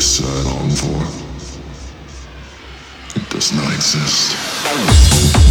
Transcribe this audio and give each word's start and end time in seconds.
suicide 0.00 0.46
on 0.46 0.70
for. 0.70 1.18
It 3.18 3.28
does 3.30 3.52
not 3.52 3.72
exist. 3.74 5.47